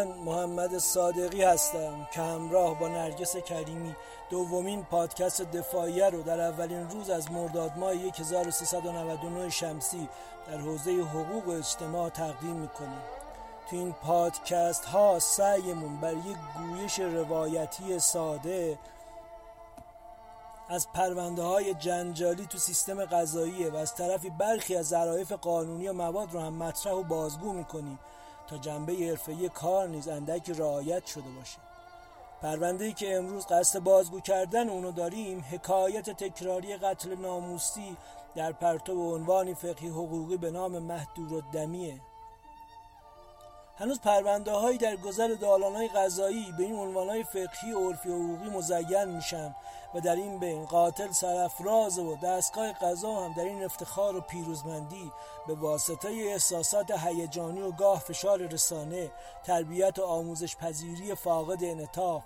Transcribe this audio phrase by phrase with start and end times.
[0.00, 3.96] من محمد صادقی هستم که همراه با نرگس کریمی
[4.30, 10.08] دومین پادکست دفاعیه رو در اولین روز از مرداد ماه 1399 شمسی
[10.46, 13.02] در حوزه حقوق و اجتماع تقدیم می‌کنیم.
[13.70, 18.78] تو این پادکست ها سعیمون بر یک گویش روایتی ساده
[20.68, 25.92] از پرونده های جنجالی تو سیستم قضاییه و از طرفی برخی از ظرافت قانونی و
[25.92, 27.98] مواد رو هم مطرح و بازگو می‌کنیم.
[28.50, 31.58] تا جنبه حرفه‌ای کار نیز اندکی رعایت شده باشه.
[32.42, 37.96] پرونده ای که امروز قصد بازگو کردن اونو داریم حکایت تکراری قتل ناموسی
[38.34, 42.00] در پرتو عنوانی فقهی حقوقی به نام محدور دمیه
[43.80, 48.08] هنوز پرونده هایی در گذر دالان های قضایی به این عنوان های فقهی و عرفی
[48.08, 49.54] حقوقی مزین میشن
[49.94, 55.12] و در این بین قاتل سرفراز و دستگاه قضا هم در این افتخار و پیروزمندی
[55.46, 59.10] به واسطه احساسات هیجانی و گاه فشار رسانه
[59.44, 62.22] تربیت و آموزش پذیری فاقد انعطاف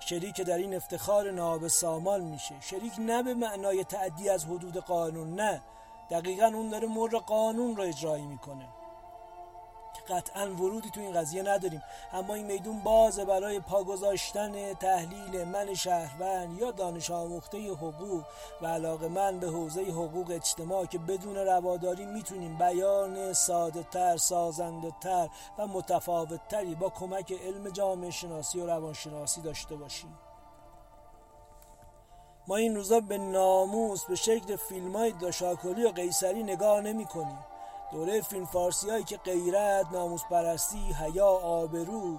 [0.00, 2.54] شریک در این افتخار ناب سامان میشه.
[2.60, 5.62] شریک نه به معنای تعدی از حدود قانون نه
[6.10, 8.83] دقیقا اون داره مر قانون رو اجرایی می‌کنه.
[10.08, 11.82] قطعا ورودی تو این قضیه نداریم.
[12.12, 18.24] اما این میدون بازه برای پا گذاشتن تحلیل من شهروند یا دانش آموخته حقوق
[18.62, 24.92] و علاقه من به حوزه حقوق اجتماع که بدون رواداری می‌تونیم بیان ساده تر سازنده
[25.00, 30.18] تر و متفاوت تری با کمک علم جامعه شناسی و روانشناسی داشته باشیم.
[32.48, 37.38] ما این روزا به ناموس به شکل فیلم های داشاکلی و قیصری نگاه نمی کنیم
[37.94, 42.18] دوره فیلم فارسی هایی که غیرت ناموس پرستی حیا آبرو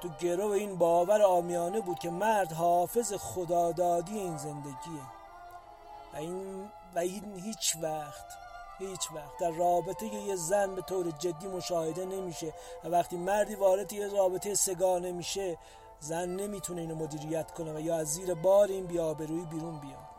[0.00, 5.02] تو گرو این باور آمیانه بود که مرد حافظ خدادادی این زندگیه.
[6.14, 8.24] و این, و این هیچ وقت
[8.78, 12.52] هیچ وقت در رابطه یه زن به طور جدی مشاهده نمیشه
[12.84, 15.58] و وقتی مردی وارد یه رابطه سگانه میشه
[16.00, 20.13] زن نمی‌تونه اینو مدیریت کنه و یا از زیر بار این بیابروی بیرون بیاد.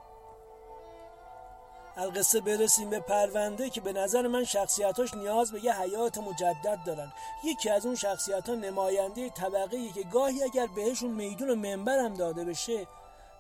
[1.98, 7.14] القصه برسیم به پرونده که به نظر من شخصیتاش نیاز به یه حیات مجدد دارن.
[7.44, 12.14] یکی از اون شخصیت ها نماینده طبقه که گاهی اگر بهشون میدون و منبر هم
[12.14, 12.88] داده بشه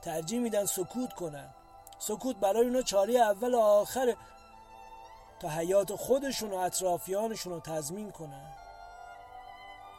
[0.01, 1.49] ترجیح میدن سکوت کنن.
[1.99, 4.15] سکوت برای اونا چاره اول و آخر
[5.39, 8.64] تا حیات خودشون و اطرافیانشون رو تضمین کنن.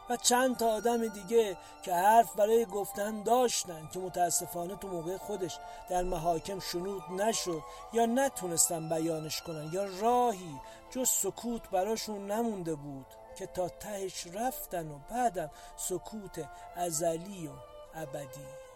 [0.09, 5.59] و چند تا آدم دیگه که حرف برای گفتن داشتن که متاسفانه تو موقع خودش
[5.89, 7.63] در محاکم شنود نشد
[7.93, 10.59] یا نتونستن بیانش کنن یا راهی
[10.91, 13.05] جز سکوت براشون نمونده بود
[13.37, 17.51] که تا تهش رفتن و بعدم سکوت ازلی و
[17.95, 18.66] ابدی.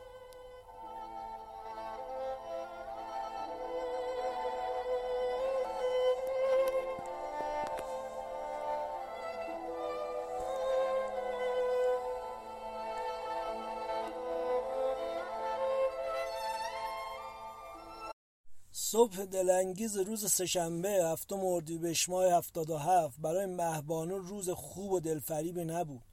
[18.92, 25.00] صبح دلانگیز روز سهشنبه هفتم اردیبهشت ماه هفتاد و هفت برای مهبانو روز خوب و
[25.00, 26.04] دلفریبی نبود.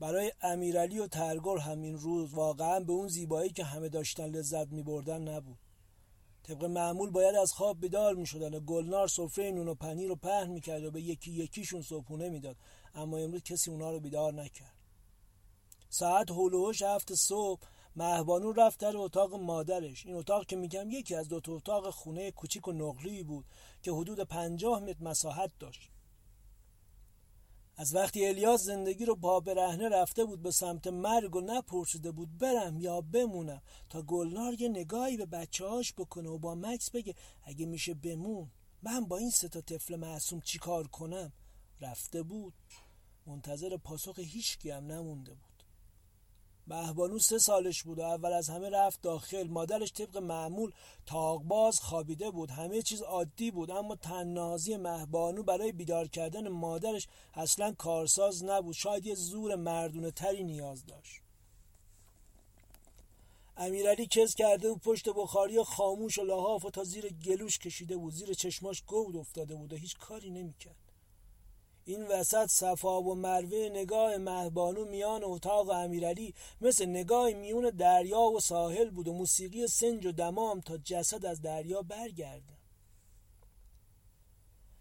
[0.00, 4.82] برای امیرعلی و ترگل همین روز واقعا به اون زیبایی که همه داشتن لذت می
[4.82, 5.58] بردن نبود.
[6.42, 10.16] طبق معمول باید از خواب بیدار می شدن و گلنار سفره نون و پنیر رو
[10.16, 12.56] پهن می کرد و به یکی یکیشون صبحونه می‌داد
[12.94, 14.74] اما امروز کسی اونا رو بیدار نکرد.
[15.88, 17.60] ساعت هلوهوش هفت صبح
[17.96, 20.06] مهبانو رفت در اتاق مادرش.
[20.06, 23.44] این اتاق که میگم یکی از دو تا اتاق خونه کوچیک و نقلی بود
[23.82, 25.90] که حدود پنجاه متر مساحت داشت.
[27.76, 32.38] از وقتی الیاس زندگی رو با برهنه رفته بود به سمت مرگ و نپرسیده بود
[32.38, 37.14] برم یا بمونم تا گلنار یه نگاهی به بچه هاش بکنه و با مکس بگه
[37.42, 38.50] اگه میشه بمون
[38.82, 41.32] من با این سه تا طفل معصوم چی کار کنم؟
[41.80, 42.54] رفته بود.
[43.26, 45.47] منتظر پاسخ هیچکی هم نمونده بود.
[46.70, 49.48] مهبانو سه سالش بود و اول از همه رفت داخل.
[49.48, 50.72] مادرش طبق معمول
[51.06, 52.50] تاقباز خوابیده بود.
[52.50, 58.74] همه چیز عادی بود اما تننازی مهبانو برای بیدار کردن مادرش اصلا کارساز نبود.
[58.74, 61.22] شاید یه زور مردونه تری نیاز داشت.
[63.56, 68.12] امیرعلی کز کرده و پشت بخاری خاموش و لحاف و تا زیر گلوش کشیده بود.
[68.12, 70.87] زیر چشماش گود افتاده بود و هیچ کاری نمی‌کرد.
[71.88, 78.40] این وسط صفا و مروه نگاه مهبانو میان اتاق امیرعلی مثل نگاه میون دریا و
[78.40, 82.58] ساحل بود و موسیقی سنج و دمام تا جسد از دریا برگرده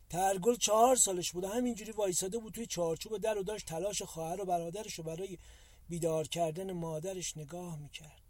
[0.10, 4.46] ترگل چهار سالش بود همینجوری وایساده بود توی چارچوب در و داشت تلاش خواهر و
[4.46, 5.38] برادرش رو برای
[5.90, 8.27] بیدار کردن مادرش نگاه می‌کرد.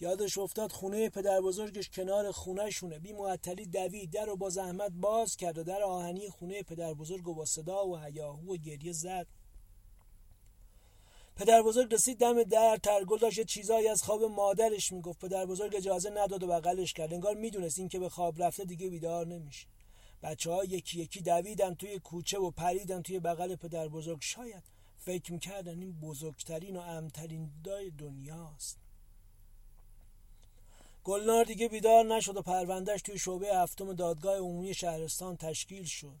[0.00, 4.10] یادش افتاد خونه پدر بزرگش کنار خونه شونه بی معطلی دوید.
[4.10, 7.86] در رو با زحمت باز کرد و در آهنی خونه پدر بزرگ و با صدا
[7.86, 9.26] و هیاهو و گریه زد.
[11.36, 15.20] پدر بزرگ رسید دم در ترگل داشت چیزایی از خواب مادرش می‌گفت.
[15.20, 17.12] پدر بزرگ اجازه نداد و بغلش کرد.
[17.12, 19.66] انگار می‌دونست این که به خواب رفته دیگه بیدار نمیشه.
[20.22, 24.62] بچه ها یکی یکی دویدن توی کوچه و پریدن توی بغل پدر بزرگ شاید
[24.98, 28.83] فکر می‌کردن این بزرگترین و امترین دای دنیاست.
[31.04, 36.18] گلنار دیگه بیدار نشد و پروندهش توی شعبه هفتم دادگاه عمومی شهرستان تشکیل شد.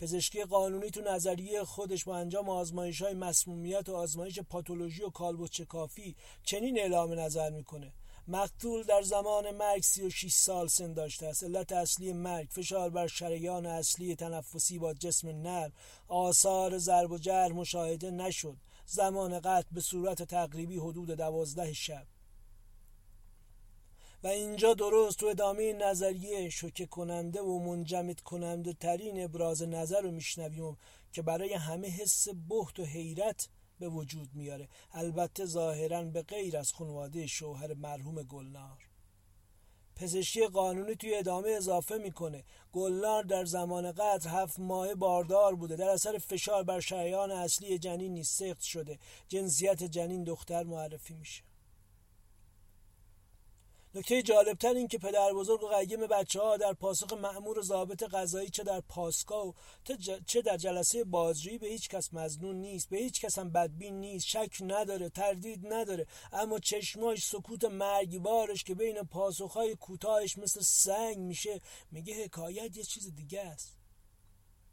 [0.00, 5.62] پزشکی قانونی تو نظریه خودش با انجام آزمایش های مسمومیت و آزمایش پاتولوژی و کالبوچ
[5.62, 7.92] کافی چنین اعلام نظر می‌کنه.
[8.28, 11.44] مقتول در زمان مرگ 36 سال سن داشته است.
[11.44, 15.72] علت اصلی مرگ فشار بر شریان اصلی تنفسی با جسم نرم
[16.08, 18.56] آثار ضرب و جرح مشاهده نشد.
[18.86, 22.06] زمان قتل به صورت تقریبی حدود دوازده شب.
[24.22, 30.10] و اینجا درست تو ادامه نظریه شوکه کننده و منجمد کننده ترین ابراز نظر رو
[30.10, 30.76] میشنویم
[31.12, 33.48] که برای همه حس بحت و حیرت
[33.78, 34.68] به وجود میاره.
[34.92, 38.78] البته ظاهرا به غیر از خانواده شوهر مرحوم گلنار.
[39.96, 42.44] پزشکی قانونی توی ادامه اضافه می‌کنه.
[42.72, 45.76] گلنار در زمان قتل هفت ماه باردار بوده.
[45.76, 48.98] در اثر فشار بر شریان اصلی جنین سخت شده.
[49.28, 51.42] جنسیت جنین دختر معرفی میشه.
[53.98, 58.50] نکته جالبتر این که پدر بزرگ و قیم بچه ها در پاسخ معمور ضابط قضایی
[58.50, 59.54] چه در پاسکا و
[60.26, 64.26] چه در جلسه بازجویی به هیچ کس مزنون نیست به هیچ کس هم بدبین نیست
[64.26, 66.06] شک نداره تردید نداره.
[66.32, 71.60] اما چشماش سکوت مرگبارش که بین پاسخهای کوتاهش مثل سنگ میشه
[71.90, 73.76] میگه حکایت یه چیز دیگه است.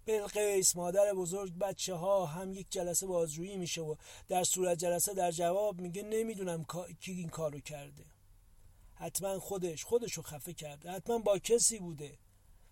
[0.05, 3.95] بلقیس مادر بزرگ بچه ها هم یک جلسه بازجویی میشه و
[4.27, 6.65] در صورت جلسه در جواب میگه نمی‌دونم
[6.99, 8.14] کی این کارو کرده.
[8.95, 12.17] حتما خودش خودشو خفه کرده حتما با کسی بوده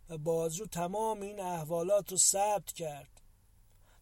[0.09, 3.22] و بازجو تمام این احوالات رو ثبت کرد.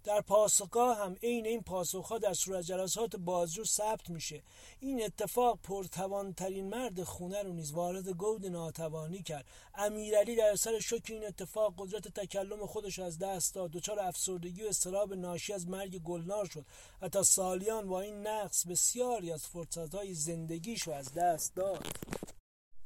[0.04, 4.44] در پاسخگاه هم عین این پاسخها در صورت جلسات بازجو ثبت میشه.
[4.80, 9.46] این اتفاق پرتوانترین مرد خونه رو نیز وارد گود ناتوانی کرد.
[9.76, 13.72] امیرعلی در سر شک این اتفاق قدرت تکلم خودش از دست داد.
[13.72, 16.66] دچار افسردگی و استراب ناشی از مرگ گلنار شد
[17.02, 21.86] و تا سالیان با این نقص بسیاری از فرصتهای زندگیش رو از دست داد.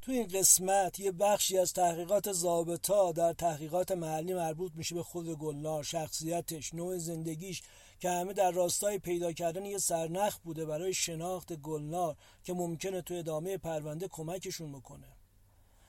[0.06, 5.34] تو این قسمت یه بخشی از تحقیقات زابطا در تحقیقات محلی مربوط میشه به خود
[5.34, 7.64] گلنار شخصیتش نوع زندگیش
[8.00, 13.14] که همه در راستای پیدا کردن یه سرنخ بوده برای شناخت گلنار که ممکنه تو
[13.14, 15.08] ادامه پرونده کمکشون بکنه.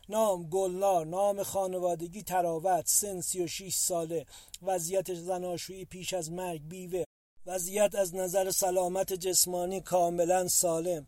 [0.08, 4.26] نام گلنار نام خانوادگی تراوت سن 36 ساله
[4.62, 7.04] وضعیت زناشویی پیش از مرگ بیوه
[7.46, 11.06] وضعیت از نظر سلامت جسمانی کاملا سالم.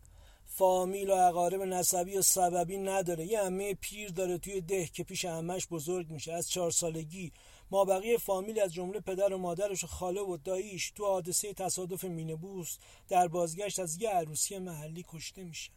[0.59, 3.25] فامیل و اقارب نسبی و سببی نداره.
[3.25, 6.33] یه امه پیر داره توی ده که پیش امش بزرگ میشه.
[6.33, 7.31] از چهار سالگی
[7.71, 12.03] ما بقیه فامیل از جمله پدر و مادرش و خاله و داییش تو حادثه تصادف
[12.03, 12.77] مینبوس
[13.09, 15.71] در بازگشت از یه عروسی محلی کشته میشه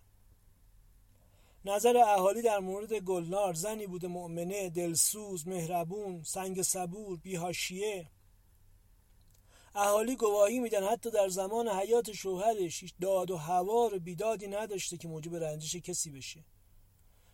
[1.65, 8.07] نظر اهالی در مورد گلنار زنی بوده مؤمنه دلسوز مهربون سنگ صبور بیهاشیه.
[9.75, 10.85] اهالی گواهی میدن.
[10.85, 16.45] حتی در زمان حیات شوهرش داد و هوار بیدادی نداشته که موجب رنجش کسی بشه.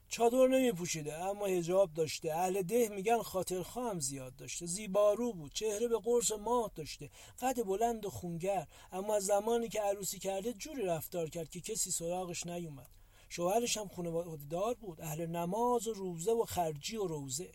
[0.08, 2.34] چادر نمی پوشیده اما هجاب داشته.
[2.34, 4.66] اهل ده میگن خاطر هم زیاد داشته.
[4.66, 7.10] زیبارو بود چهره به قرص ماه داشته.
[7.40, 8.66] قد بلند و خونگر.
[8.92, 12.90] اما از زمانی که عروسی کرده جوری رفتار کرد که کسی سراغش نیومد.
[13.28, 15.00] شوهرش هم خانواده دار بود.
[15.00, 17.52] اهل نماز و روزه و خرجی و روزه.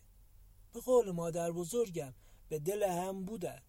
[0.74, 2.14] به قول مادر بزرگم
[2.50, 3.62] به دل هم بودن.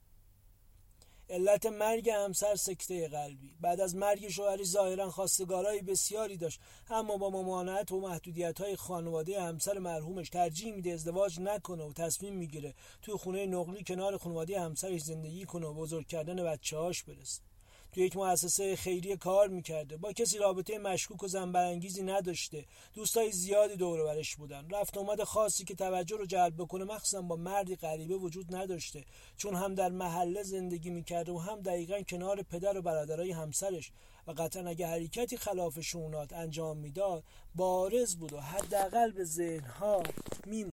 [1.30, 3.56] علت مرگ همسر سکته قلبی.
[3.60, 6.60] بعد از مرگ شوهری ظاهرا خواستگارای بسیاری داشت.
[6.90, 12.34] اما با ممانعت و محدودیت های خانواده همسر مرحومش ترجیح میده ازدواج نکنه و تصمیم
[12.34, 17.53] می‌گیره توی خونه نقلی کنار خانواده همسرش زندگی کنه و بزرگ کردن بچه هاش برسه.
[17.94, 19.96] تو یک مؤسسه خیریه کار می‌کرده.
[19.96, 22.64] با کسی رابطه مشکوک و زنبرانگیزی نداشته.
[22.94, 24.68] دوستای زیادی دور برش بودن.
[24.70, 29.04] رفت اومد خاصی که توجه رو جلب بکنه مخصوصا با مردی غریبه وجود نداشته.
[29.36, 33.92] چون هم در محله زندگی می‌کرده و هم دقیقا کنار پدر و برادرای همسرش.
[34.26, 37.24] و قطعا اگه حرکتی خلاف شونات انجام می‌داد
[37.54, 40.02] بارز بود و حداقل به ذهنها
[40.46, 40.73] می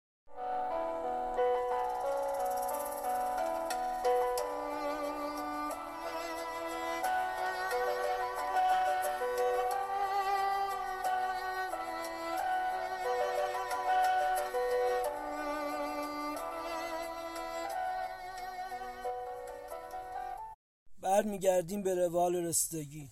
[21.39, 23.09] برمیگردیم به روال رستگی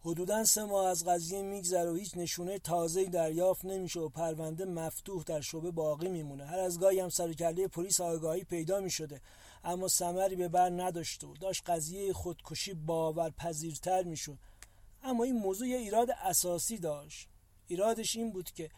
[0.00, 5.22] حدودا سه ماه از قضیه میگذره و هیچ نشونه تازه دریافت نمیشه و پرونده مفتوح
[5.22, 6.44] در شعبه باقی میمونه.
[6.44, 9.20] هر از گاهی هم سر کله پلیس آگاهی پیدا می‌شده
[9.64, 14.38] اما ثمری به بر نداشته و داشت قضیه خودکشی باورپذیرتر می‌شد.
[15.02, 17.28] اما این موضوع یه ایراد اساسی داشت.
[17.66, 18.70] ایرادش این بود که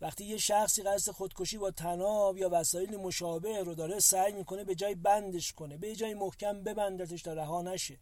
[0.00, 4.74] وقتی یه شخصی قصد خودکشی با تناب یا وسایل مشابه رو داره سعی می‌کنه به
[4.74, 7.98] جای بندش کنه به جای محکم ببندتش تا رها نشه.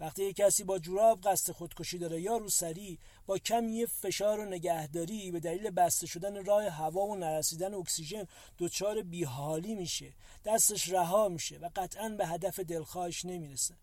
[0.00, 4.44] وقتی یه کسی با جوراب قصد خودکشی داره یا رو سری با کمی فشار و
[4.44, 8.26] نگهداری به دلیل بسته شدن راه هوا و نرسیدن اکسیژن
[8.58, 10.12] دچار بیحالی میشه
[10.44, 13.74] دستش رها میشه و قطعا به هدف دلخواهش نمی‌رسه.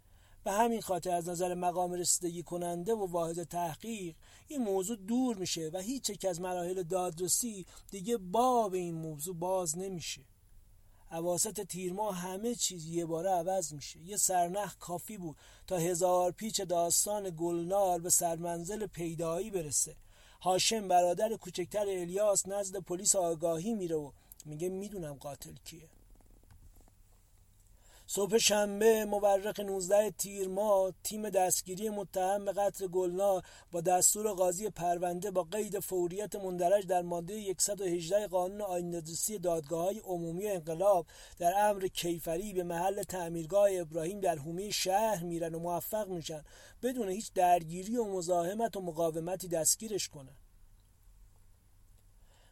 [0.43, 4.15] به همین خاطر از نظر مقام رسیدگی کننده و واحد تحقیق
[4.47, 9.77] این موضوع دور میشه و هیچ یک از مراحل دادرسی دیگه باب این موضوع باز
[9.77, 10.21] نمیشه.
[11.11, 13.99] عواست تیرما همه چیز یه باره عوض میشه.
[13.99, 15.35] یه سرنخ کافی بود
[15.67, 19.95] تا هزار پیچ داستان گلنار به سرمنزل پیدایی برسه.
[20.41, 24.11] هاشم برادر کوچکتر الیاس نزد پلیس آگاهی میره و
[24.45, 25.89] میگه می‌دونم قاتل کیه.
[28.07, 34.69] صبح شنبه مورخ 19 تیر ماه تیم دستگیری متهم به قتل گلنار با دستور قاضی
[34.69, 41.05] پرونده با قید فوریت مندرج در ماده 118 قانون آیندادرسی دادگاه های عمومی انقلاب
[41.39, 46.41] در امر کیفری به محل تعمیرگاه ابراهیم در حومه شهر میرن و موفق میشن
[46.83, 50.35] بدون هیچ درگیری و مزاحمت و مقاومتی دستگیرش کنن.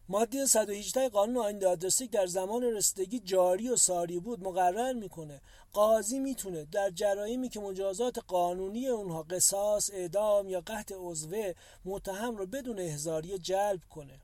[0.10, 5.42] ماده 118 قانون آیین دادرسی در زمان رسیدگی جاری و ساری بود مقرر می‌کنه.
[5.74, 11.54] قاضی می‌تونه در جرایمی که مجازات قانونی اونها قصاص اعدام یا قطع عضوه
[11.86, 14.20] متهم رو بدون احضاری جلب کنه.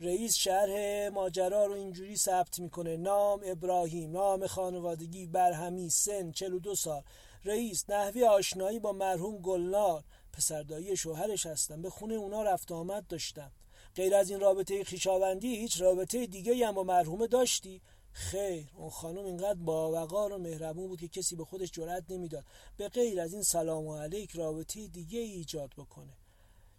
[0.00, 2.96] رئیس شرح ماجرا رو اینجوری ثبت می‌کنه.
[2.96, 7.02] نام ابراهیم نام خانوادگی برهمی سن 42 سال.
[7.44, 10.04] رئیس نحوی آشنایی با مرحوم گلنار.
[10.32, 13.50] پسردایی شوهرش هستم به خونه اونا رفت آمد داشتم
[13.96, 19.24] غیر از این رابطه خیشاوندی هیچ رابطه دیگه هم با مرحومه داشتی؟ خیر اون خانم
[19.24, 22.44] اینقدر باوقار و مهربون بود که کسی به خودش جرأت نمی‌داد
[22.76, 26.12] به غیر از این سلام و علیک رابطه دیگه ای ایجاد بکنه.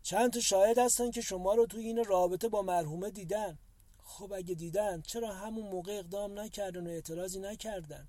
[0.04, 3.58] چند تا شاهد هستن که شما رو توی این رابطه با مرحومه دیدن.
[4.04, 8.08] خب اگه دیدن چرا همون موقع اقدام نکردن و اعتراضی نکردن؟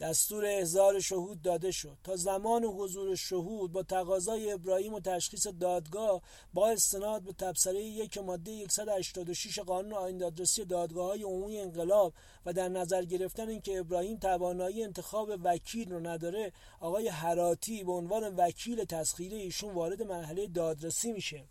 [0.00, 1.96] دستور احضار شهود داده شد.
[2.04, 6.22] تا زمان حضور شهود با تقاضای ابراهیم و تشخیص دادگاه
[6.54, 12.14] با استناد به تبصره یک ماده 186 قانون آیین دادرسی دادگاه های عمومی انقلاب
[12.46, 18.36] و در نظر گرفتن اینکه ابراهیم توانایی انتخاب وکیل رو نداره آقای حراتی به عنوان
[18.36, 21.44] وکیل تسخیری ایشون وارد مرحله دادرسی میشه.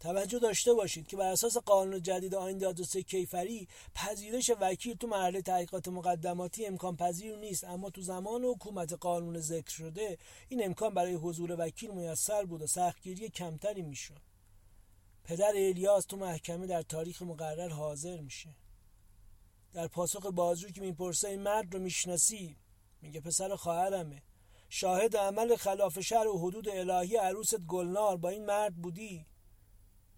[0.00, 5.42] توجه داشته باشید که بر اساس قانون جدید آیین دادرسی کیفری پذیرش وکیل تو مرحله
[5.42, 7.64] تحقیقات مقدماتی امکان پذیر نیست.
[7.64, 12.66] اما تو زمان حکومت قانون ذکر شده این امکان برای حضور وکیل میسر بود و
[12.66, 14.20] سختگیری کمتری می‌شد.
[15.24, 18.50] پدر الیاس تو محکمه در تاریخ مقرر حاضر میشه.
[19.72, 22.56] در پاسخ بازجو که می‌پرسه این مرد رو می‌شناسی؟
[23.02, 24.22] میگه پسر خواهرمه.
[24.68, 29.26] شاهد عمل خلاف شهر و حدود الهی عروست گلنار با این مرد بودی؟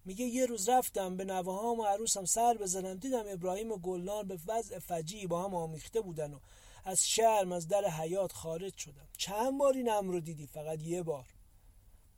[0.06, 4.38] میگه یه روز رفتم به نوهام و عروسم سر بزنم دیدم ابراهیم و گلنار به
[4.46, 6.38] وضع فجی با هم آمیخته بودن و
[6.84, 9.08] از شرم از در حیات خارج شدم.
[9.18, 11.26] چند بار این امر رو دیدی؟ فقط یه بار.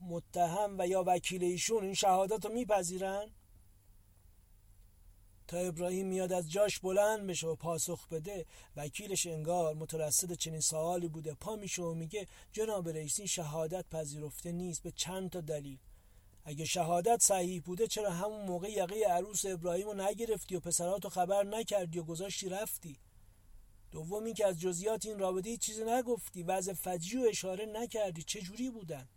[0.01, 3.31] متهم و یا وکیل ایشون این شهادت رو میپذیرن؟
[5.47, 11.09] تا ابراهیم میاد از جاش بلند بشه و پاسخ بده وکیلش انگار مترصد چنین سوالی
[11.09, 11.35] بوده.
[11.35, 15.79] پا میشه و میگه جناب رئیس این شهادت پذیرفته نیست به چند تا دلیل.
[16.49, 21.45] اگه شهادت صحیح بوده چرا همون موقع یقه عروس ابراهیم رو نگرفتی و پسراتو خبر
[21.45, 22.99] نکردی و گذاشتی رفتی؟
[23.91, 28.23] دوم این که از جزیات این رابطه چیزی نگفتی وضع فجی و اشاره نکردی.
[28.23, 29.09] چه جوری بودن؟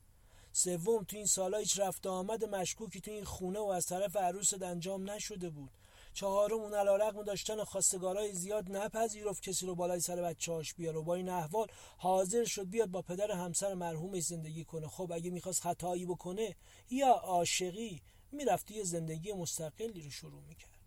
[0.52, 4.64] سوم تو این سالا هیچ رفت آمد مشکوکی تو این خونه و از طرف عروست
[4.64, 5.72] انجام نشده بود.
[6.14, 10.98] چهارم اون علیرغم داشتن خواستگارای زیاد نپذیرفت کسی رو بالای سر بچه‌هاش بیاره.
[10.98, 14.88] و با این احوال حاضر شد بیاد با پدر همسر مرحومش زندگی کنه.
[14.88, 16.56] خب اگه می‌خواست خطایی بکنه
[16.90, 18.02] یا عاشقی
[18.32, 20.80] می‌رفت یه زندگی مستقلی رو شروع می‌کرد.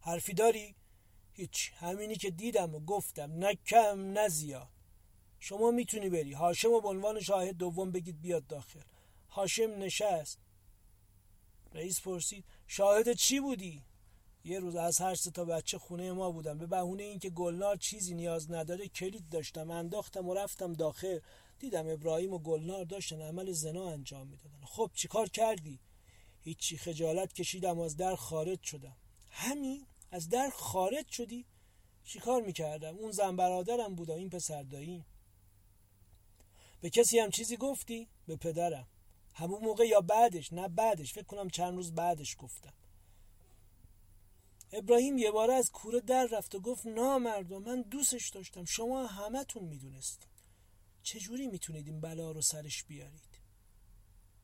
[0.00, 0.74] حرفی داری؟
[1.32, 1.72] هیچ.
[1.76, 3.32] همینی که دیدم و گفتم.
[3.32, 4.68] نه کم نه زیاد.
[5.40, 6.32] شما می‌تونی بری.
[6.32, 8.80] هاشم و به عنوان شاهد دوم بگید بیاد داخل.
[9.30, 10.38] هاشم نشست.
[11.72, 13.82] رئیس پرسید شاهد چی بودی؟
[14.44, 16.58] یه روز از هر سه تا بچه خونه ما بودم.
[16.58, 21.18] به بهونه اینکه گلنار چیزی نیاز نداره کلید داشتم انداختم و رفتم داخل.
[21.58, 24.64] دیدم ابراهیم و گلنار داشتن عمل زنا انجام می‌دادن.
[24.64, 25.80] خب چیکار کردی؟
[26.40, 26.78] هیچی.
[26.78, 28.96] خجالت کشیدم از در خارج شدم.
[29.30, 31.46] همین؟ از در خارج شدی؟
[32.04, 35.04] چیکار می‌کردم؟ اون زن برادرم بود این پسر دایی.
[36.80, 38.86] به کسی هم چیزی گفتی؟ به پدرم.
[39.34, 42.72] همون موقع یا بعدش نه بعدش فکر کنم چند روز بعدش گفتم.
[44.72, 49.64] ابراهیم یه بار از کوره در رفت و گفت نامردم من دوستش داشتم شما همتون
[49.64, 50.32] می‌دونستید.
[51.02, 53.38] چجوری می‌تونید این بلا رو سرش بیارید؟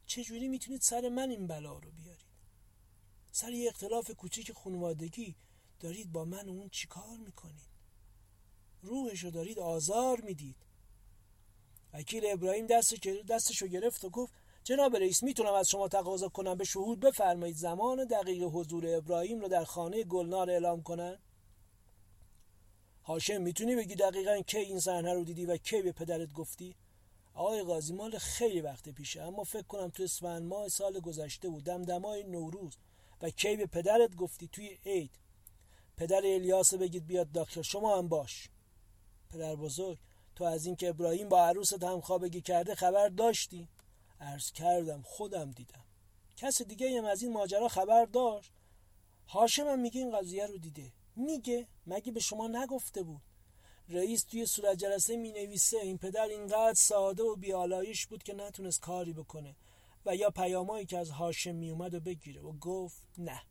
[0.06, 2.28] چجوری می‌تونید سر من این بلا رو بیارید؟
[3.32, 5.36] سر یه اختلاف کوچیک خانوادگی
[5.80, 7.68] دارید با من اون چیکار می‌کنید؟
[8.82, 10.56] روحش رو دارید آزار می‌دید.
[11.92, 12.66] وکیل ابراهیم
[13.28, 14.32] دستش رو گرفت و گفت
[14.68, 19.48] جناب رئیس می‌تونم از شما تقاضا کنم به شهود بفرمایید زمان دقیق حضور ابراهیم رو
[19.48, 21.18] در خانه گلنار اعلام کنن؟
[23.04, 26.74] هاشم می‌تونی بگی دقیقا کی این صحنه رو دیدی و کی به پدرت گفتی؟
[27.34, 31.64] آقای قاضی مال خیلی وقت پیشه اما فکر کنم تو اسفند ماه سال گذشته بود.
[31.64, 32.76] دمدمای نوروز.
[33.22, 35.10] و کی به پدرت گفتی توی عید؟
[35.96, 37.62] پدر الیاس بگید بیاد داخل.
[37.62, 38.48] شما هم باش.
[39.30, 39.98] پدر بزرگ
[40.36, 43.68] تو از اینکه ابراهیم با عروست هم خوابگی کرده خبر داشتی؟
[44.20, 45.84] عرض کردم خودم دیدم.
[46.36, 48.52] کس دیگه هم از این ماجرا خبر داشت؟
[49.28, 50.92] هاشم هم میگه این قضیه رو دیده.
[51.16, 53.22] میگه؟ مگه به شما نگفته بود؟
[53.88, 58.80] رئیس توی صورت جلسه می نویسه این پدر اینقدر ساده و بیالایش بود که نتونست
[58.80, 59.56] کاری بکنه
[60.06, 63.42] و یا پیامایی که از هاشم می اومد و بگیره و گفت نه.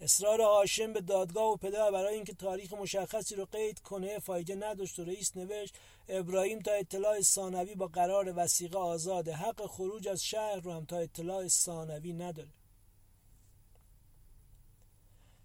[0.00, 4.98] اصرار هاشم به دادگاه و پدر برای اینکه تاریخ مشخصی رو قید کنه فایده نداشت
[4.98, 5.74] و رئیس نوشت
[6.08, 10.98] ابراهیم تا اطلاع ثانوی با قرار وسیقه آزاده حق خروج از شهر رو هم تا
[10.98, 12.48] اطلاع ثانوی نداره.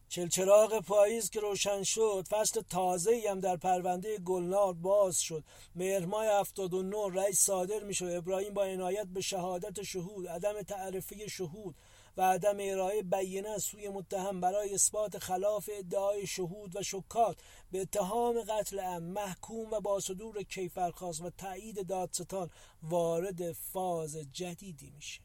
[0.10, 5.44] چلچراغ پاییز که روشن شد فصل تازه هم در پرونده گلنار باز شد.
[5.75, 11.75] مهرمای 79 رئیس صادر می شد ابراهیم با عنایت به شهادت شهود عدم تعرفه شهود.
[12.20, 17.38] و عدم ارائه بیانه از سوی متهم برای اثبات خلاف ادعای شهود و شکات
[17.72, 22.50] به اتهام قتل ام محکوم و با صدور کیفرخواست و تایید دادستان
[22.84, 25.22] وارد فاز جدیدی میشه.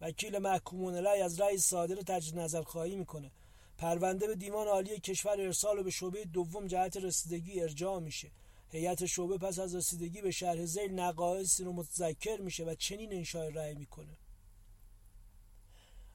[0.00, 3.30] وکیل محکومون علی از رئیس صادر تجدید نظر خواهی می‌کنه.
[3.78, 8.30] پرونده به دیوان عالی کشور ارسال و به شعبه دوم جهت رسیدگی ارجاع میشه.
[8.68, 13.50] هیئت شعبه پس از رسیدگی به شرح زیل نقایصی رو متذکر میشه و چنین انشای
[13.50, 14.16] رأی می‌کنه.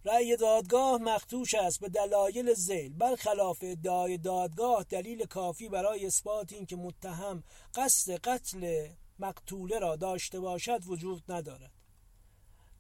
[0.05, 6.75] رأی دادگاه مختوش است به دلایل زیل برخلاف ادعای دادگاه دلیل کافی برای اثبات اینکه
[6.75, 7.43] متهم
[7.75, 8.87] قصد قتل
[9.19, 11.71] مقتوله را داشته باشد وجود ندارد.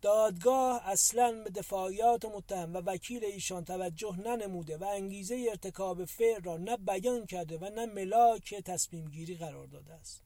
[0.01, 6.57] دادگاه اصلا به دفاعیات متهم و وکیل ایشان توجه ننموده و انگیزه ارتکاب فعل را
[6.57, 10.24] نه بیان کرده و نه ملاک تصمیم گیری قرار داده است.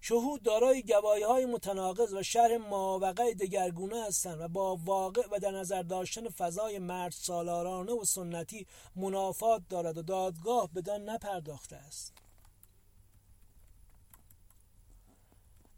[0.00, 5.50] شهود دارای گواهی های متناقض و شرح ماوقع دگرگونه هستند و با واقع و در
[5.50, 12.12] نظر داشتن فضای مرد سالارانه و سنتی منافات دارد و دادگاه بدان نپرداخته است.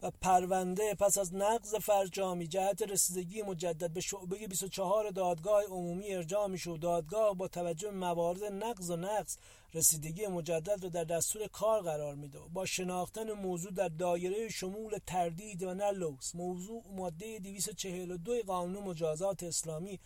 [0.03, 6.47] و پرونده پس از نقض فرجامی جهت رسیدگی مجدد به شعبه 24 دادگاه عمومی ارجاع
[6.47, 9.37] می شود دادگاه با توجه به موارد نقض و نقض
[9.75, 15.63] رسیدگی مجدد را در دستور کار قرار میده با شناختن موضوع در دایره شمول تردید
[15.63, 20.01] و نه موضوع ماده 242 قانون مجازات اسلامی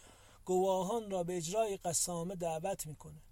[0.44, 3.25] گواهان را به اجرای قسامه دعوت می‌کنه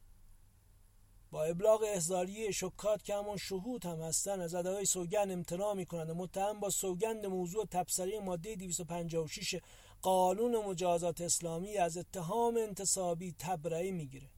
[1.34, 6.60] با ابلاغ احضاری شکات که همون شهود هم هستن از ادای سوگند امتناع می‌کنند متهم
[6.60, 9.60] با سوگند موضوع تبصره ماده 256
[10.02, 14.30] قانون مجازات اسلامی از اتهام انتصابی تبرئه می‌گیره.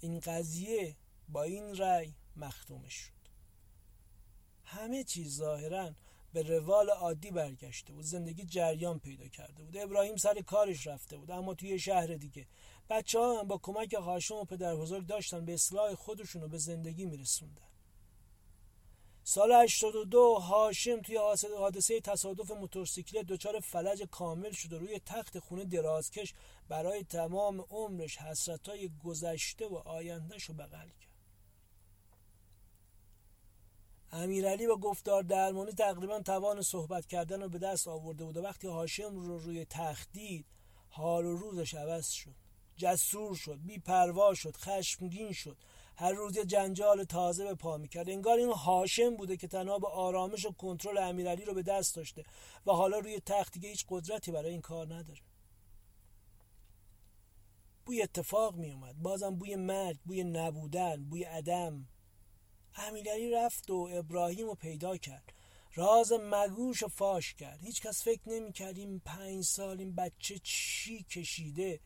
[0.00, 0.96] این قضیه
[1.28, 3.12] با این رأی مختومش شد.
[4.64, 5.94] همه چیز ظاهرا
[6.32, 8.04] به روال عادی برگشته بود.
[8.04, 9.76] زندگی جریان پیدا کرده بود.
[9.76, 12.46] ابراهیم سر کارش رفته بود اما توی شهر دیگه.
[12.90, 16.58] بچه ها هم با کمک هاشم و پدر بزرگ داشتن به اصلاح خودشون رو به
[16.58, 17.70] زندگی میرسوندن.
[19.24, 21.16] سال 82 هاشم توی
[21.58, 26.34] حادثه تصادف موتورسیکلت دچار فلج کامل شد و روی تخت خونه درازکش
[26.68, 31.10] برای تمام عمرش حسرتای گذشته و آیندهش رو بغل کرد.
[34.12, 38.66] امیرعلی با گفتار درمانی تقریبا توان صحبت کردن رو به دست آورده بود و وقتی
[38.66, 40.46] هاشم رو روی تخت دید
[40.88, 42.49] حال و روزش عوض شد.
[42.80, 45.56] جسور شد بی پروا شد خشمگین شد.
[45.96, 48.10] هر روز یه جنجال تازه به پا می‌کرد.
[48.10, 52.24] انگار این هاشم بوده که تنها به آرامش و کنترل امیرعلی رو به دست داشته
[52.66, 55.20] و حالا روی تخت دیگه هیچ قدرتی برای این کار نداره.
[57.86, 61.88] بوی اتفاق می اومد بازم بوی مرگ بوی نبودن بوی عدم.
[62.74, 65.32] امیرعلی رفت و ابراهیم رو پیدا کرد.
[65.74, 67.60] راز مگوش رو فاش کرد.
[67.62, 71.80] هیچ کس فکر نمی کرد این پنج سال این بچه چی کشیده.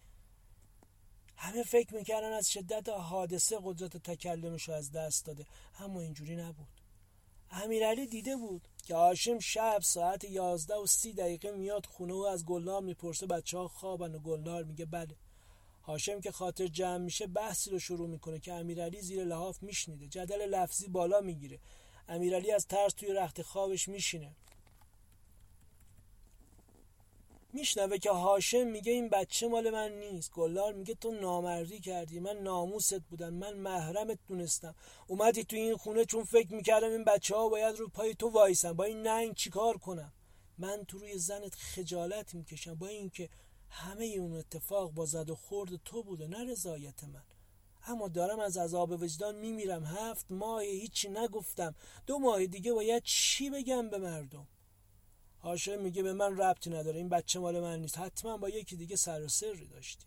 [1.36, 5.46] همه فکر می‌کردن از شدت حادثه قدرت تکلمش رو از دست داده.
[5.78, 6.68] اما اینجوری نبود.
[7.50, 12.44] امیرعلی دیده بود که هاشم شب ساعت یازده و سی دقیقه میاد خونه و از
[12.44, 15.16] گلنار می‌پرسه بچه ها خوابن و گلنار میگه بله.
[15.82, 20.06] هاشم که خاطر جمع میشه بحثی رو شروع می‌کنه که امیرعلی زیر لحاف میشنیده.
[20.06, 21.58] جدل لفظی بالا می‌گیره.
[22.08, 24.32] امیرعلی از ترس توی رخت خوابش میشینه.
[27.54, 30.32] میشنوه که هاشم میگه این بچه مال من نیست.
[30.32, 32.20] گلار میگه تو نامردی کردی.
[32.20, 33.34] من ناموست بودم.
[33.34, 34.74] من محرمت دونستم.
[35.06, 38.72] اومدی تو این خونه چون فکر می‌کردم این بچه ها باید رو پای تو وایسن.
[38.72, 40.12] با این ننگ چیکار کنم؟
[40.58, 42.74] من تو روی زنت خجالت می‌کشم.
[42.74, 43.28] با اینکه
[43.68, 46.26] همه اون اتفاق با زد و خورد تو بوده.
[46.26, 47.22] نه رضایت من.
[47.86, 49.84] اما دارم از عذاب وجدان میمیرم.
[49.84, 51.74] هفت ماه هیچی نگفتم.
[52.06, 54.48] دو ماه دیگه باید چی بگم به مردم؟
[55.44, 57.98] هاشم میگه به من ربطی نداره این بچه مال من نیست.
[57.98, 60.06] حتما با یکی دیگه سر و سری داشتی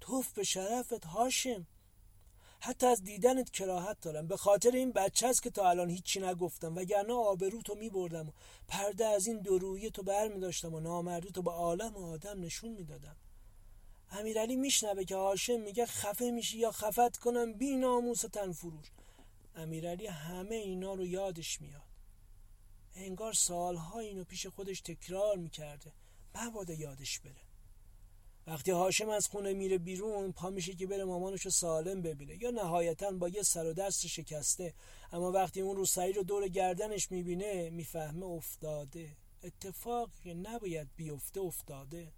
[0.00, 1.66] توف به شرفت هاشم.
[2.60, 4.26] حتی از دیدنت کراهت دارم.
[4.26, 8.32] به خاطر این بچه است که تا الان هیچی نگفتم وگرنه آبرو تو میبردم و
[8.68, 12.70] پرده از این درویه تو بر میداشتم و نامردی تو به عالم و آدم نشون
[12.70, 13.16] می‌دادم.
[14.10, 18.86] امیرعلی میشنوه که هاشم میگه خفه میشی یا خفت کنم بی ناموس تن فروش.
[19.54, 21.89] امیرعلی همه اینا رو یادش میاد.
[22.94, 25.92] انگار سالها اینو پیش خودش تکرار می‌کرده.
[26.34, 27.42] مبادا یادش بره.
[28.46, 32.42] وقتی هاشم از خونه میره بیرون پا میشه که بره مامانش رو سالم ببینه.
[32.42, 34.74] یا نهایتا با یه سر و دست شکسته.
[35.12, 39.16] اما وقتی اون رو سعی رو دور گردنش می‌بینه می‌فهمه افتاده.
[39.42, 42.12] اتفاقی نباید بیفته افتاده.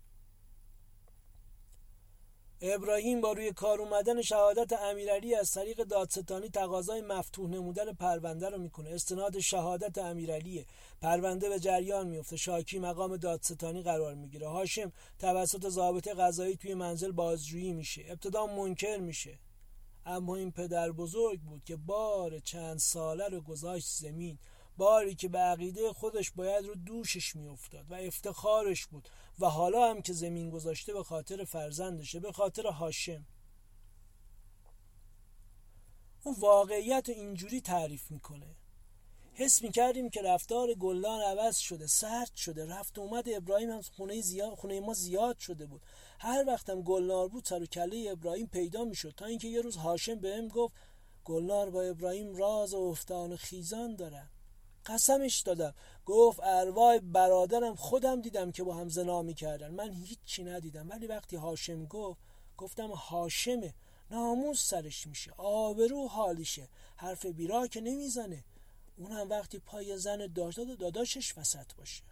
[2.65, 8.59] ابراهیم با روی کار اومدن شهادت امیرعلی از طریق دادستانی تقاضای مفتوح نمودن پرونده رو
[8.59, 8.91] می‌کنه.
[8.91, 10.67] استناد شهادت امیرعلیه.
[11.01, 14.49] پرونده به جریان میفته شاکی مقام دادستانی قرار می‌گیره.
[14.49, 18.03] هاشم توسط ضابط قضایی توی منزل بازجویی میشه.
[18.09, 19.39] ابتدا منکر میشه.
[20.07, 24.39] اما این پدر بزرگ بود که بار چند ساله رو گذاشت زمین.
[24.77, 29.09] باری که به عقیده خودش باید رو دوشش میافتاد و افتخارش بود
[29.39, 33.27] و حالا هم که زمین گذاشته به خاطر فرزندشه به خاطر هاشم.
[36.25, 38.57] اون واقعیت رو اینجوری تعریف می‌کنه.
[39.35, 44.55] حس می‌کردیم که رفتار گلدان عوض شده سرد شده رفت اومد ابراهیم هم خونه, زیاد،
[44.55, 45.83] خونه ما زیاد شده بود.
[46.19, 50.15] هر وقتم گلنار بود سر و کله ابراهیم پیدا می‌شد تا اینکه یه روز هاشم
[50.15, 50.75] بهم گفت
[51.25, 54.31] گلنار با ابراهیم راز و افتان و خیزان دارن
[54.87, 55.75] قسمش دادم.
[56.07, 59.75] گفت ارواح برادرم خودم دیدم که با هم زنا می‌کردن.
[59.75, 60.91] من هیچی ندیدم.
[60.91, 62.21] ولی وقتی هاشم گفت
[62.57, 63.75] گفتم هاشمه.
[64.11, 65.33] ناموس سرش میشه.
[65.37, 66.69] آبرو حالیشه.
[66.97, 68.45] حرف بیرا که نمی‌زنه.
[68.97, 72.03] اونم وقتی پای زن داشت داداشش وسط باشه.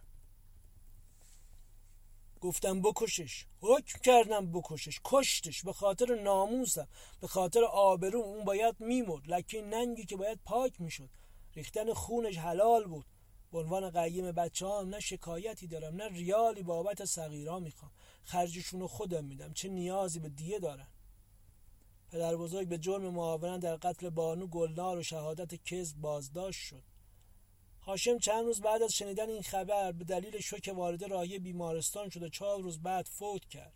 [2.41, 3.45] گفتم بکشش.
[3.61, 4.99] حکم کردم بکشش.
[5.03, 5.63] کشتش.
[5.63, 6.87] به خاطر ناموسم.
[7.21, 8.19] به خاطر آبرو.
[8.19, 9.27] اون باید میمرد.
[9.27, 11.09] لکه ننگی که باید پاک می‌شد.
[11.55, 13.05] ریختن خونش حلال بود.
[13.51, 17.91] به عنوان قیم بچه هم نه شکایتی دارم نه ریالی بابت صغیرا می‌خوام.
[18.23, 20.87] خرجشونو خودم میدم چه نیازی به دیه دارن؟
[22.11, 26.83] پدر بزرگ به جرم معاونت در قتل بانو گلنار و شهادت کذب بازداشت شد.
[27.81, 32.23] هاشم چند روز بعد از شنیدن این خبر به دلیل شوک وارد رایه بیمارستان شد
[32.23, 33.73] و چهار روز بعد فوت کرد.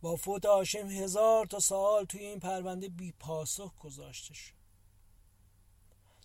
[0.00, 4.57] با فوت هاشم هزار تا سوال توی این پرونده بی پاسخ گذاشته شد.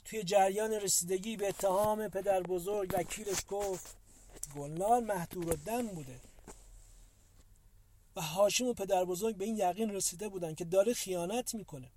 [0.05, 3.97] توی جریان رسیدگی به اتهام پدر بزرگ وکیلش گفت
[4.55, 6.19] گلنار محدور و دم بوده.
[8.15, 11.91] و هاشم و پدر بزرگ به این یقین رسیده بودن که داره خیانت می‌کنه.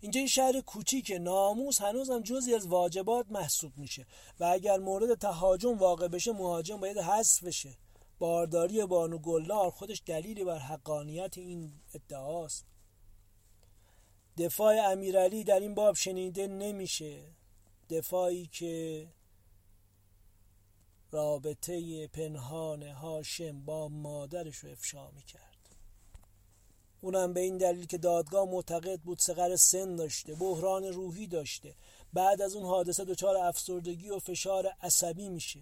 [0.00, 4.06] اینجا این شهر کوچیک ناموس هنوزم جزی از واجبات محسوب میشه
[4.40, 7.76] و اگر مورد تهاجم واقع بشه مهاجم باید حذف بشه.
[8.18, 12.64] بارداری بانو گلنار خودش دلیلی بر حقانیت این ادعاست.
[14.38, 17.22] دفاع امیرعلی در این باب شنیده نمیشه.
[17.90, 19.06] دفاعی که
[21.10, 25.76] رابطه پنهان هاشم با مادرش رو افشا می‌کرد.
[27.00, 31.74] اونم به این دلیل که دادگاه معتقد بود سقر سن داشته بحران روحی داشته.
[32.12, 35.60] بعد از اون حادثه دچار افسردگی و فشار عصبی میشه.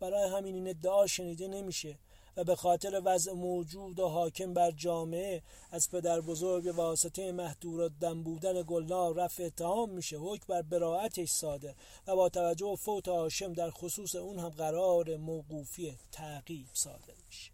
[0.00, 1.98] برای همین این ادعا شنیده نمیشه.
[2.36, 8.22] و به خاطر وضع موجود و حاکم بر جامعه از پدر بزرگ واسطه محدور دم
[8.22, 11.74] بودن گلنار رفع اتهام میشه حکم بر براعتش ساده
[12.06, 17.50] و با توجه و فوت هاشم در خصوص اون هم قرار موقوفی تعقیب ساده میشه.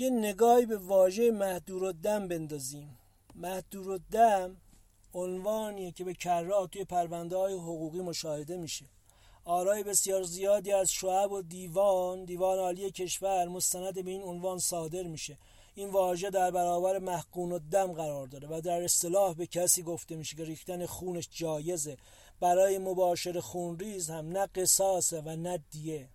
[0.00, 1.30] یه نگاهی به واژه
[2.02, 2.98] دم بندازیم.
[3.34, 4.56] مهدور و دم
[5.14, 8.84] عنوانیه که به کرات توی پرونده های حقوقی مشاهده میشه.
[9.44, 15.02] آرای بسیار زیادی از شعب و دیوان دیوان عالی کشور مستند به این عنوان صادر
[15.02, 15.38] میشه.
[15.74, 20.16] این واژه در برابر محقون و دم قرار داره و در اصطلاح به کسی گفته
[20.16, 21.96] میشه که ریختن خونش جایزه.
[22.40, 26.08] برای مباشر خونریز هم نه قصاصه و نه دیه.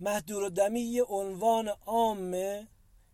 [0.00, 2.68] مهدور و دمی یه عنوان عامه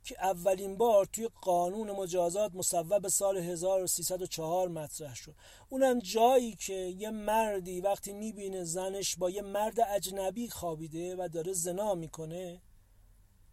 [0.05, 5.35] که اولین بار توی قانون مجازات مصوب سال 1304 مطرح شد.
[5.69, 11.53] اونم جایی که یه مردی وقتی می‌بینه زنش با یه مرد اجنبی خوابیده و داره
[11.53, 12.63] زنا می‌کنه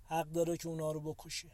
[0.04, 1.52] حق داره که اونا رو بکشه.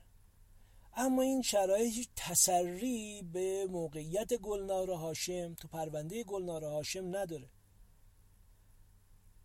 [0.95, 7.49] اما این شرایط تسری به موقعیت گلنار هاشم تو پرونده گلنار هاشم نداره.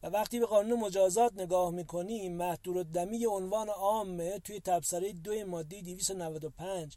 [0.02, 5.80] و وقتی به قانون مجازات نگاه می‌کنیم محدور دمی عنوان عامه توی تبصره دو ماده
[5.80, 6.96] 295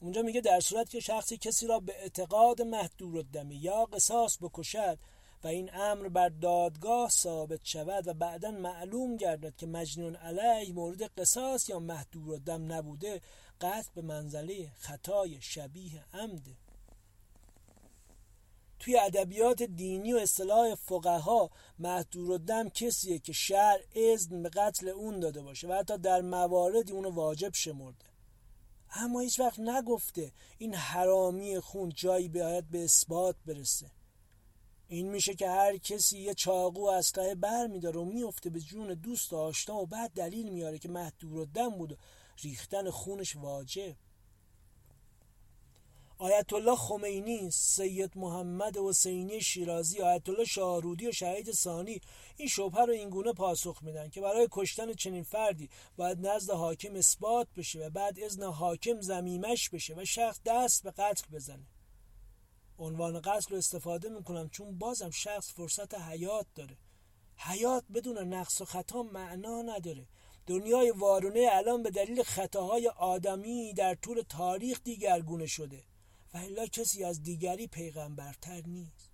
[0.00, 4.98] اونجا میگه در صورت که شخصی کسی را به اعتقاد محدور دمی یا قصاص بکشد
[5.44, 11.02] و این امر بر دادگاه ثابت شود و بعدا معلوم گردد که مجنون علیه مورد
[11.02, 13.20] قصاص یا محدور دم نبوده
[13.60, 16.69] قصد به منزله خطای شبیه عمده
[18.80, 25.20] توی ادبیات دینی و اصطلاح فقها محدور دم کسیه که شهر اذن به قتل اون
[25.20, 28.04] داده باشه و حتی در مواردی اونو واجب شمرده.
[28.94, 33.90] اما هیچ وقت نگفته این حرامی خون جایی باید به اثبات برسه.
[34.88, 39.32] این میشه که هر کسی یه چاقو اسلحه بر میداره و میفته به جون دوست
[39.32, 41.96] آشنا و بعد دلیل میاره که محدور دم بود و
[42.42, 43.96] ریختن خونش واجب.
[46.20, 52.00] آیت الله خمینی سید محمد حسینی شیرازی آیت الله شاهرودی و شهید ثانی
[52.36, 57.48] این شبهه رو اینگونه پاسخ میدن که برای کشتن چنین فردی باید نزد حاکم اثبات
[57.56, 61.66] بشه و بعد اذن حاکم زمیمش بشه و شخص دست به قتل بزنه.
[62.78, 66.76] عنوان قتل رو استفاده می‌کنم چون بازم شخص فرصت حیات داره.
[67.36, 70.06] حیات بدون نقص و خطا معنا نداره.
[70.46, 75.89] دنیای وارونه الان به دلیل خطاهای آدمی در طول تاریخ دیگرگونه شده.
[76.34, 79.10] و الا کسی از دیگری پیغمبرتر نیست.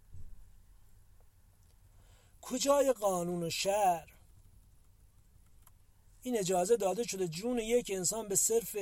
[2.40, 4.16] کجای قانون و شهر
[6.22, 8.76] این اجازه داده شده جون یک انسان به صرف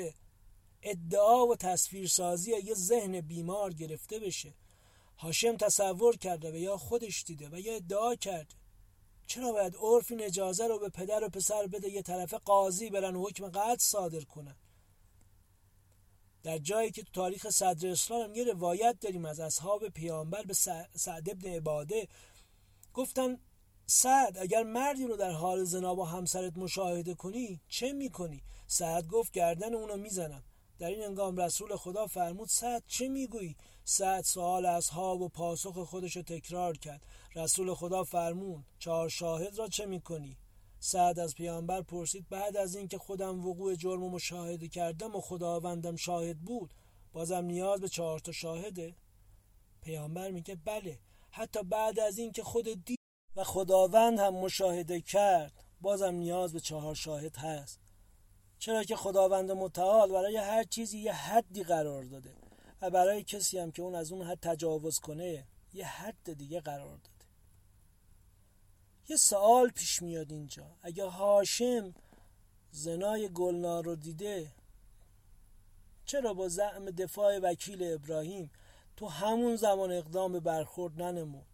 [0.83, 4.55] ادعا و تصویرسازی یه ذهن بیمار گرفته بشه.
[5.18, 8.55] هاشم تصور کرده و یا خودش دیده و یا ادعا کرده.
[9.27, 13.16] چرا باید عرف این اجازه رو به پدر و پسر بده یه طرف قاضی برن
[13.16, 14.57] و حکم قتل صادر کنن؟
[16.44, 20.54] در جایی که تو تاریخ صدر اسلام هم یه روایت داریم از اصحاب پیامبر به
[20.94, 22.09] سعد ابن عباده
[22.94, 23.38] گفتن
[23.87, 29.33] سعد اگر مردی رو در حال زنا با همسرت مشاهده کنی چه می‌کنی؟ سعد گفت
[29.33, 30.42] گردن اونو می‌زنم
[30.78, 36.16] در این انگام رسول خدا فرمود سعد چه می‌گویی؟ سعد سوال اصحاب و پاسخ خودش
[36.16, 37.02] رو تکرار کرد
[37.37, 40.37] رسول خدا فرمون چهار شاهد را چه می‌کنی؟
[40.87, 45.97] سعد از پیامبر پرسید بعد از اینکه خودم وقوع جرم و مشاهده کردم و خداوندم
[45.97, 46.75] شاهد بود
[47.12, 48.94] بازم نیاز به چهار تا شاهده؟
[49.83, 50.99] پیامبر میگه بله.
[51.31, 52.99] حتی بعد از اینکه خود دید
[53.37, 57.81] و خداوند هم مشاهده کرد بازم نیاز به چهار شاهد هست.
[58.59, 62.35] چرا که خداوند متعال برای هر چیزی یه حدی قرار داده
[62.83, 66.97] و برای کسی هم که اون از اون حد تجاوز کنه یه حد دیگه قرار
[66.97, 67.13] داده.
[69.08, 70.76] یه سوال پیش میاد اینجا.
[70.82, 71.94] اگه هاشم
[72.70, 74.52] زنای گلنار رو دیده
[76.04, 78.50] چرا با زعم دفاع وکیل ابراهیم
[78.96, 81.46] تو همون زمان اقدام به برخورد ننمود؟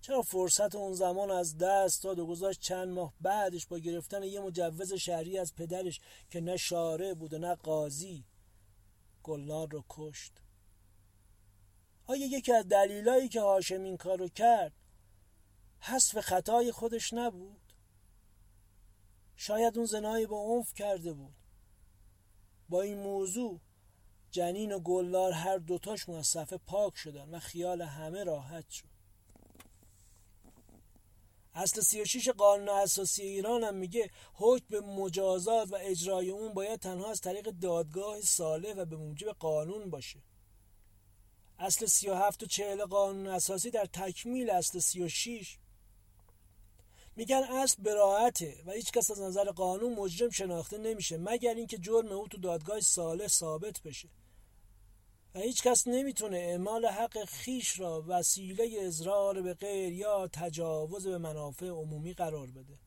[0.00, 4.40] چرا فرصت اون زمان از دست داد و گذاشت چند ماه بعدش با گرفتن یه
[4.40, 8.24] مجوز شهری از پدرش که نه شاره بود و نه قاضی
[9.22, 10.32] گلنار رو کشت؟
[12.06, 14.72] آیا یکی از دلیلایی که هاشم این کارو کرد
[15.80, 17.60] حذف خطای خودش نبود.
[19.36, 21.34] شاید اون زنایی با عنف کرده بود.
[22.68, 23.60] با این موضوع
[24.30, 28.88] جنین و گلدار هر دوتاشون از صفحه پاک شدن و خیال همه راحت شد.
[31.54, 37.20] اصل 36 قانون اساسی ایران هم میگه حکم مجازات و اجرای اون باید تنها از
[37.20, 40.22] طریق دادگاه صالح و به موجب قانون باشه.
[41.58, 45.58] اصل 37 و 40 قانون اساسی در تکمیل اصل 36
[47.18, 52.12] میگن اصل براعته و هیچ کس از نظر قانون مجرم شناخته نمیشه مگر اینکه جرم
[52.12, 54.08] او تو دادگاه صالح ثابت بشه
[55.34, 61.18] و هیچ کس نمی‌تونه اعمال حق خیش را وسیله اضرار به غیر یا تجاوز به
[61.18, 62.78] منافع عمومی قرار بده.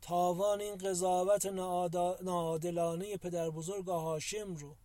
[0.00, 1.46] تاوان این قضاوت
[2.22, 4.76] ناعادلانه پدر بزرگ هاشم رو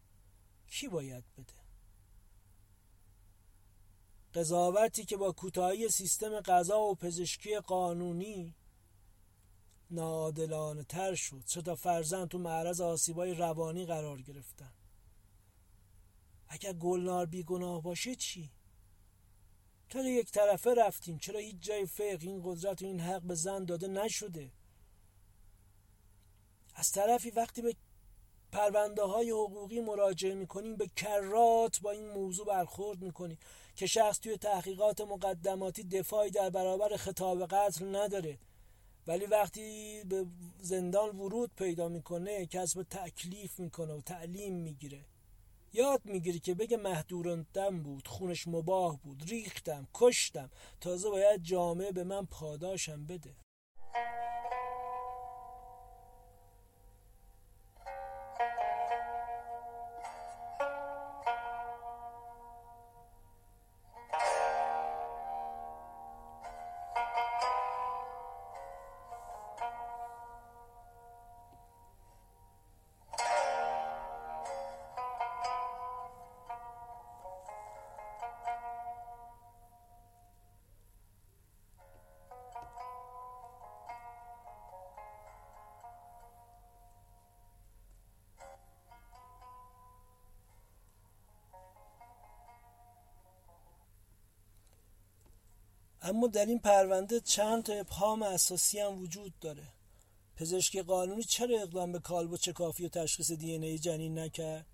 [0.68, 1.57] کی باید بده
[4.38, 8.56] قضاوتی که با کوتاهی سیستم قضا و پزشکی قانونی
[9.92, 11.44] ناعادلانه تر شد.
[11.46, 14.72] چه تا فرزند تو معرض آسیبای روانی قرار گرفتن.
[16.48, 18.50] اگر گلنار بیگناه باشه چی؟
[19.90, 21.18] چرا یک طرفه رفتیم.
[21.18, 24.52] چرا هیچ جای فقه این قدرت و این حق به زن داده نشده؟
[26.76, 27.76] از طرفی وقتی به
[28.52, 33.38] پرونده های حقوقی مراجعه می‌کنیم به کرات با این موضوع برخورد می‌کنیم.
[33.78, 38.38] که شخص توی تحقیقات مقدماتی دفاعی در برابر خطاب قتل نداره.
[39.08, 40.26] ولی وقتی به
[40.60, 45.06] زندان ورود پیدا می‌کنه کسب تکلیف می‌کنه و تعلیم می‌گیره.
[45.74, 50.50] یاد می‌گیری که بگه محدورندم بود خونش مباه بود ریختم کشتم.
[50.82, 53.36] تازه باید جامعه به من پاداشم بده.
[96.08, 99.64] اما در این پرونده چند تا ابهام اساسی هم وجود داره.
[100.36, 104.66] پزشکی قانونی چرا اقدام به کالبد شکافی و تشخیص DNA جنین نکرد؟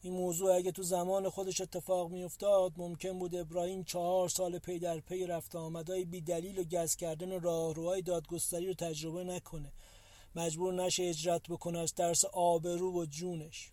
[0.00, 5.00] این موضوع اگه تو زمان خودش اتفاق میافتاد ممکن بود ابراهیم چهار سال پی در
[5.00, 9.72] پی رفت آمدهای بی دلیل و گز کردن راهروهای دادگستری رو تجربه نکنه.
[10.34, 13.70] مجبور نشه هجرت بکنه از ترس آبرو و جونش.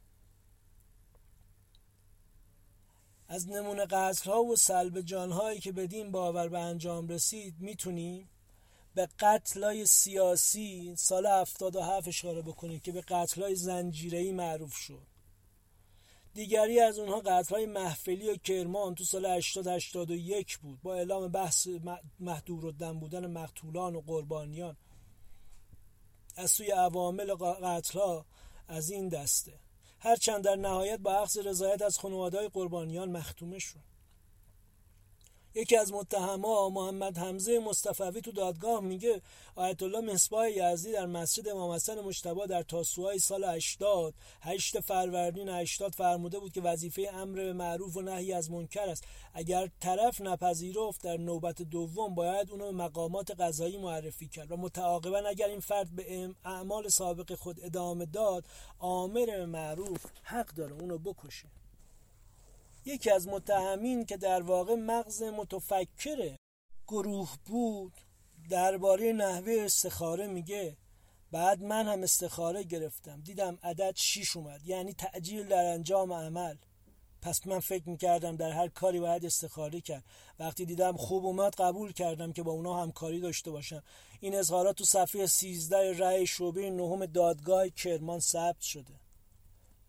[3.33, 3.87] از نمونه
[4.25, 8.29] ها و سلب جانهایی که بدین باور به انجام رسید می‌تونیم
[8.95, 15.07] به قتلای سیاسی سال 77 اشاره بکنیم که به قتلای زنجیره‌ای معروف شد.
[16.33, 20.81] دیگری از اونها قتلهای محفلی و کرمان تو سال 80 81 بود.
[20.81, 21.67] با اعلام بحث
[22.19, 24.77] محدور دم بودن مقتولان و قربانیان.
[26.35, 28.25] از سوی عوامل قتلها
[28.67, 29.62] از این دسته.
[30.03, 33.92] هرچند در نهایت با اخذ رضایت از خانواده‌های قربانیان مختومه شد.
[35.55, 39.21] یکی از متهما محمد حمزه مصطفوی تو دادگاه میگه
[39.55, 45.49] آیت الله مصباح یزدی در مسجد امام حسن مجتبی در تاسوهای سال 80 8 فروردین
[45.49, 49.03] 80 فرموده بود که وظیفه امر به معروف و نهی از منکر است.
[49.33, 55.17] اگر طرف نپذیرفت در نوبت دوم باید اونو به مقامات قضایی معرفی کرد و متعاقبا
[55.17, 58.45] اگر این فرد به اعمال سابق خود ادامه داد
[58.79, 61.62] آمر معروف حق داره اونو بکشه.
[62.85, 66.35] یکی از متهمین که در واقع مغز متفکر
[66.87, 67.93] گروه بود.
[68.49, 70.77] درباره نحوه استخاره میگه.
[71.31, 73.21] بعد من هم استخاره گرفتم.
[73.21, 74.61] دیدم عدد شیش اومد.
[74.65, 76.55] یعنی تعجیل در انجام عمل.
[77.21, 80.03] پس من فکر می‌کردم در هر کاری باید استخاره کرد.
[80.39, 83.83] وقتی دیدم خوب اومد قبول کردم که با اونا همکاری داشته باشم.
[84.19, 89.02] این اظهارات تو صفحه 13 رأی شعبه نهم دادگاه کرمان ثبت شده.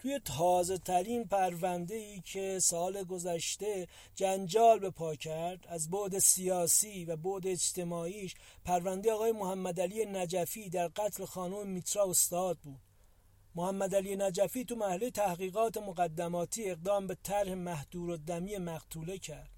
[0.04, 7.04] توی تازه ترین پرونده ای که سال گذشته جنجال به پا کرد از بعد سیاسی
[7.04, 8.34] و بعد اجتماعیش
[8.64, 12.80] پرونده آقای محمد علی نجفی در قتل خانم میترا استاد بود.
[13.54, 19.50] محمد علی نجفی تو محله تحقیقات مقدماتی اقدام به طرح محدور و دمی مقتوله کرد.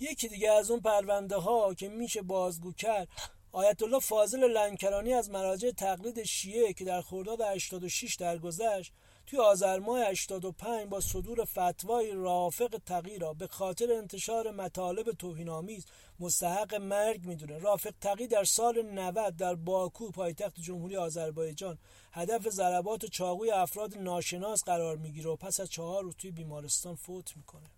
[0.00, 3.08] یکی دیگه از اون پرونده ها که میشه بازگو کرد
[3.54, 8.92] آیت الله فاضل لنکرانی از مراجع تقلید شیعه که در خرداد 86 درگذشت
[9.26, 15.86] توی آذر ماه 85 با صدور فتوای رافق تغییر به خاطر انتشار مطالب توهین‌آمیز
[16.20, 17.58] مستحق مرگ می‌دونه.
[17.58, 21.78] رافق تقی در سال 90 در باکو پایتخت جمهوری آذربایجان
[22.12, 27.36] هدف ضربات چاقوی افراد ناشناس قرار می‌گیره و پس از چهار روز توی بیمارستان فوت
[27.36, 27.70] می‌کنه.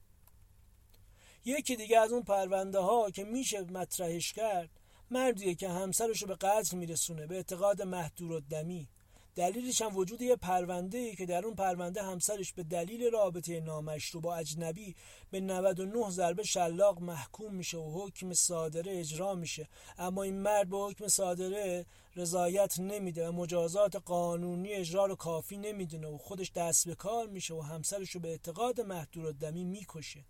[1.44, 4.70] یکی دیگه از اون پرونده ها که میشه مطرحش کرد
[5.10, 8.88] مردیه که همسرش رو به قتل میرسونه به اعتقاد محدور و دمی
[9.36, 14.22] دلیلش هم وجود یه پرونده ای که در اون پرونده همسرش به دلیل رابطه نامشروع
[14.22, 14.94] با اجنبی
[15.30, 19.68] به 99 ضربه شلاق محکوم میشه و حکم صادره اجرا میشه.
[19.98, 21.86] اما این مرد به حکم صادره
[22.16, 27.54] رضایت نمیده و مجازات قانونی اجرا رو کافی نمی‌دونه و خودش دست به کار میشه
[27.54, 30.24] و همسرش رو به اعتقاد محدور دمی می‌کشه.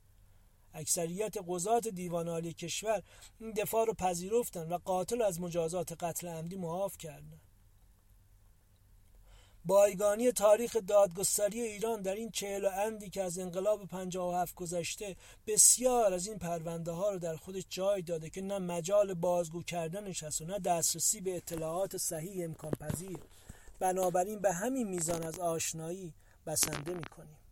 [0.75, 3.03] اکثریت قضات دیوان عالی کشور
[3.41, 7.41] این دفاع رو پذیرفتن و قاتل از مجازات قتل عمدی معاف کردند
[9.67, 15.17] بایگانی تاریخ دادگستری ایران در این چهل و اندی که از انقلاب 57 گذشته
[15.47, 20.23] بسیار از این پرونده ها رو در خودش جای داده که نه مجال بازگو کردنش
[20.23, 23.19] هست و نه دسترسی به اطلاعات صحیح امکان پذیر
[23.79, 26.15] بنابراین به همین میزان از آشنایی
[26.47, 27.44] بسنده می‌کنیم.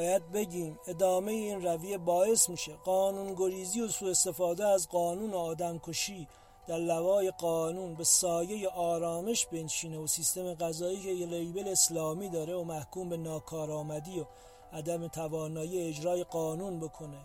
[0.00, 6.28] باید بگیم ادامه این رویه باعث میشه قانون گریزی و سوء استفاده از قانون آدمکشی
[6.66, 12.54] در لوای قانون به سایه آرامش بنشینه و سیستم قضایی که یه لیبل اسلامی داره
[12.54, 14.24] و محکوم به ناکارآمدی و
[14.72, 17.20] عدم توانایی اجرای قانون بکنه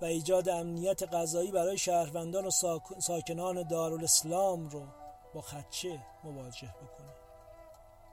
[0.00, 2.50] و ایجاد امنیت قضایی برای شهروندان و
[2.98, 4.82] ساکنان دارالاسلام رو
[5.34, 7.12] با خدچه مواجه بکنه.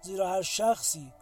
[0.02, 1.14] زیرا هر شخصی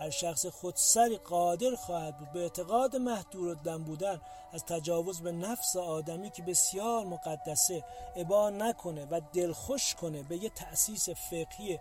[0.00, 2.32] هر شخص خودسری قادر خواهد بود.
[2.32, 4.20] به اعتقاد محدور دم بودن
[4.52, 7.84] از تجاوز به نفس آدمی که بسیار مقدسه
[8.16, 11.78] ابا نکنه و دلخوش کنه به یه تأسیس فقهی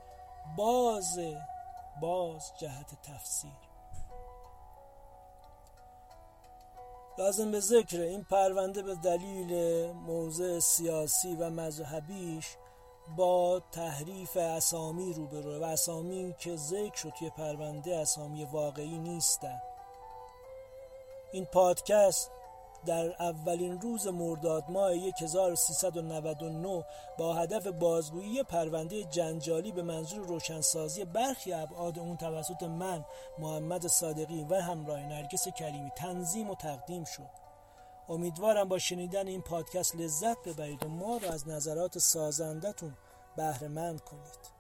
[0.58, 1.20] باز
[2.02, 3.52] باز جهت تفسیر.
[7.18, 9.52] لازم به ذکر این پرونده به دلیل
[9.92, 12.46] موضع سیاسی و مذهبیش
[13.18, 19.62] با تحریف اسامی روبرو و اسامی که ذکر شد توی پرونده اسامی واقعی نیستن.
[21.32, 22.32] این پادکست
[22.86, 26.86] در اولین روز مرداد ماه 1399
[27.18, 33.06] با هدف بازگویی پرونده جنجالی به منظور روشنسازی برخی ابعاد اون توسط من
[33.40, 37.45] محمد صادقی و همراه نرگس کریمی تنظیم و تقدیم شد.
[38.10, 42.98] امیدوارم با شنیدن این پادکست لذت ببرید و ما رو از نظرات سازندتون
[43.38, 44.55] بهره مند کنید.